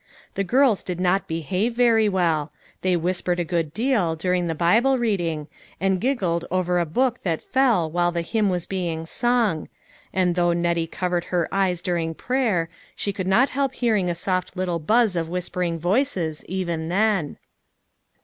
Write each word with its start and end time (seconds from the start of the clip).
The 0.33 0.43
girls 0.43 0.81
did 0.81 0.99
not 0.99 1.27
behave 1.27 1.75
very 1.75 2.09
well. 2.09 2.51
They 2.81 2.95
whispered 2.95 3.39
a 3.39 3.43
good 3.45 3.71
deal, 3.71 4.15
during 4.15 4.47
the 4.47 4.55
Bible 4.55 4.97
reading, 4.97 5.47
and 5.79 6.01
giggled 6.01 6.43
over 6.49 6.79
a 6.79 6.87
book 6.87 7.21
that 7.21 7.39
fell 7.39 7.87
while 7.87 8.11
the 8.11 8.23
hymn 8.23 8.49
was 8.49 8.65
being 8.65 9.05
sung; 9.05 9.69
and 10.11 10.33
though 10.33 10.53
Nettie 10.53 10.87
covered 10.87 11.25
her 11.25 11.47
eyes 11.51 11.83
during 11.83 12.15
prayer, 12.15 12.67
she 12.95 13.13
could 13.13 13.27
not 13.27 13.49
help 13.49 13.75
hearing 13.75 14.09
a 14.09 14.15
soft 14.15 14.57
little 14.57 14.79
buzz 14.79 15.15
of 15.15 15.29
whispering 15.29 15.77
voices, 15.77 16.43
even 16.45 16.89
then. 16.89 17.37